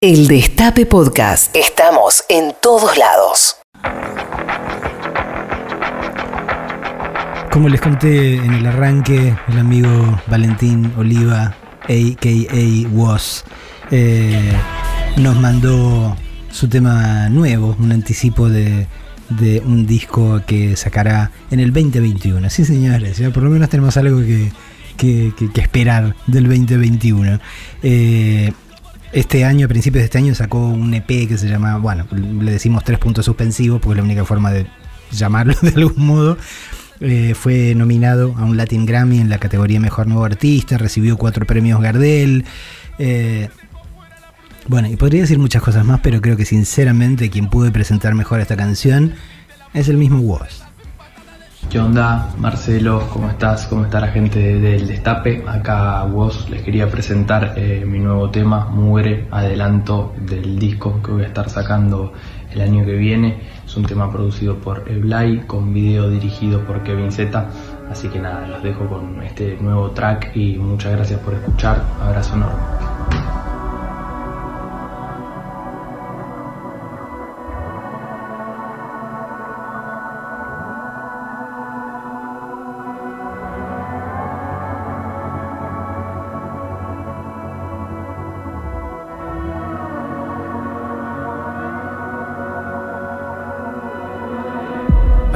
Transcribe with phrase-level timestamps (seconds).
[0.00, 1.56] El Destape Podcast.
[1.56, 3.56] Estamos en todos lados.
[7.50, 9.90] Como les conté en el arranque, el amigo
[10.28, 12.88] Valentín Oliva, a.k.a.
[12.92, 13.44] Was,
[13.90, 14.52] eh,
[15.16, 16.16] nos mandó
[16.52, 18.86] su tema nuevo, un anticipo de,
[19.64, 22.48] un disco que sacará en el 2021.
[22.50, 27.40] Sí, señores, por lo menos tenemos algo que, esperar del 2021.
[27.82, 28.52] Eh,
[29.12, 32.52] este año, a principios de este año, sacó un EP que se llama, bueno, le
[32.52, 34.66] decimos tres puntos suspensivos porque es la única forma de
[35.10, 36.38] llamarlo de algún modo.
[37.00, 41.46] Eh, fue nominado a un Latin Grammy en la categoría Mejor Nuevo Artista, recibió cuatro
[41.46, 42.44] premios Gardel.
[42.98, 43.48] Eh,
[44.66, 48.40] bueno, y podría decir muchas cosas más, pero creo que sinceramente quien pude presentar mejor
[48.40, 49.14] esta canción
[49.72, 50.67] es el mismo Woz.
[51.70, 53.10] ¿Qué onda, Marcelo?
[53.12, 53.66] ¿Cómo estás?
[53.66, 55.44] ¿Cómo está la gente del Destape?
[55.46, 61.24] Acá vos les quería presentar eh, mi nuevo tema, Muere, adelanto del disco que voy
[61.24, 62.14] a estar sacando
[62.50, 63.42] el año que viene.
[63.66, 67.50] Es un tema producido por Eblay, con video dirigido por Kevin Z.
[67.90, 71.84] Así que nada, los dejo con este nuevo track y muchas gracias por escuchar.
[72.00, 72.87] Abrazo enorme.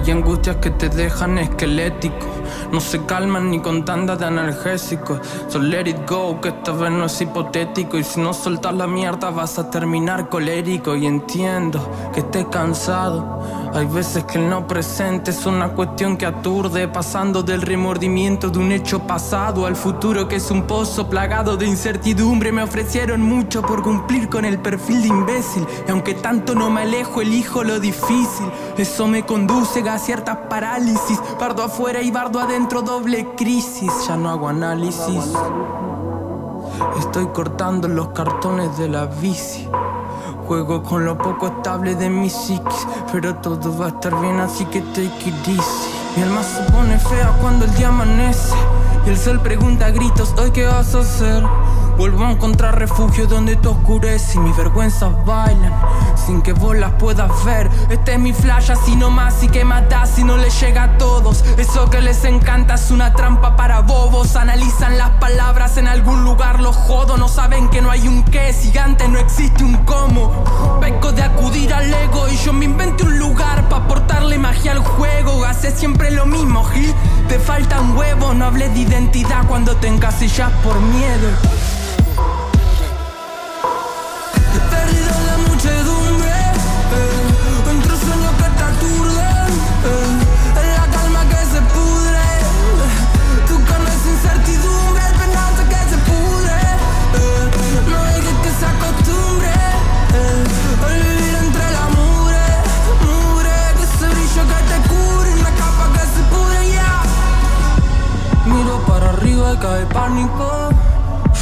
[0.00, 2.26] Hay angustias que te dejan esquelético.
[2.70, 5.18] No se calman ni con tandas de analgésicos.
[5.48, 7.98] So let it go, que esta vez no es hipotético.
[7.98, 10.94] Y si no soltas la mierda, vas a terminar colérico.
[10.94, 11.80] Y entiendo
[12.14, 13.67] que estés cansado.
[13.74, 18.58] Hay veces que el no presente es una cuestión que aturde, pasando del remordimiento de
[18.58, 22.50] un hecho pasado al futuro que es un pozo plagado de incertidumbre.
[22.50, 25.66] Me ofrecieron mucho por cumplir con el perfil de imbécil.
[25.86, 28.50] Y aunque tanto no me alejo, elijo lo difícil.
[28.76, 31.20] Eso me conduce a ciertas parálisis.
[31.38, 33.92] Bardo afuera y bardo adentro, doble crisis.
[34.08, 35.32] Ya no hago análisis.
[36.98, 39.68] Estoy cortando los cartones de la bici.
[40.48, 44.64] Juego con lo poco estable de mi psiquis, pero todo va a estar bien, así
[44.64, 45.60] que take it easy.
[46.16, 48.54] Mi alma se pone fea cuando el día amanece
[49.04, 51.44] y el sol pregunta a gritos, ¿hoy qué vas a hacer?
[51.98, 55.72] Vuelvo a encontrar refugio donde te oscurece y mis vergüenzas bailan
[56.28, 57.68] sin que vos las puedas ver.
[57.90, 61.44] Este es mi flash así nomás y que matas si no le llega a todos.
[61.56, 64.36] Eso que les encanta es una trampa para bobos.
[64.36, 67.16] Analizan las palabras en algún lugar, los jodo.
[67.16, 70.78] No saben que no hay un qué, si antes no existe un cómo.
[70.80, 74.78] Peco de acudir al ego y yo me inventé un lugar para aportarle magia al
[74.78, 75.44] juego.
[75.44, 76.94] Hace siempre lo mismo, Gil.
[77.28, 81.28] Te faltan huevos, no hables de identidad cuando te encasillas por miedo.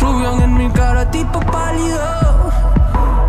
[0.00, 2.26] Rubión en mi cara tipo pálido.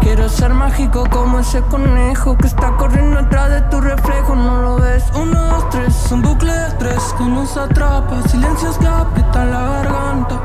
[0.02, 4.76] Quiero ser mágico como ese conejo que está corriendo atrás de tu reflejo, no lo
[4.78, 5.04] ves.
[5.16, 8.22] Uno, dos, tres, un bucle de estrés que nos atrapa.
[8.28, 10.40] Silencios que aprietan la garganta.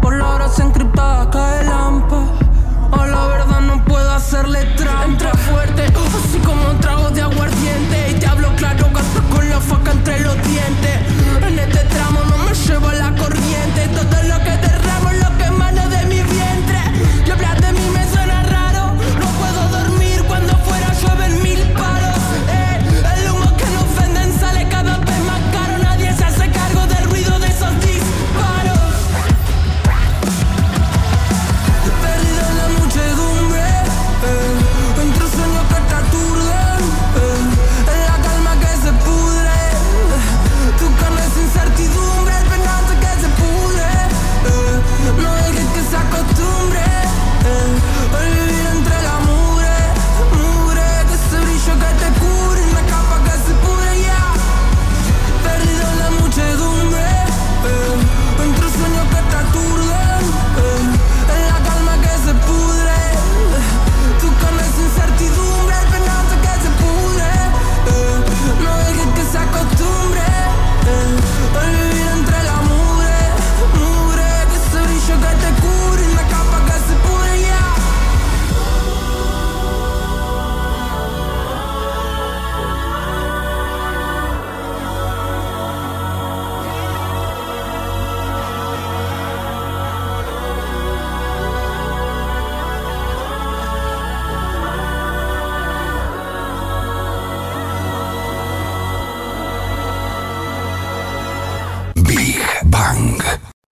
[0.00, 2.22] Por la hora se encriptada cae lampa.
[2.92, 5.04] A la verdad no puedo hacerle trampa.
[5.04, 8.10] Entra fuerte, así como un trago de aguardiente.
[8.10, 10.96] Y te hablo claro, gasto con la faca entre los dientes.
[11.46, 13.80] En este tramo no me llevo la corriente.
[13.98, 14.71] Todo lo que derramo,